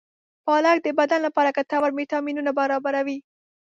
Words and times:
پالک 0.45 0.77
د 0.83 0.87
بدن 0.99 1.19
لپاره 1.27 1.55
ګټور 1.57 1.91
ویټامینونه 1.93 2.51
برابروي. 2.59 3.17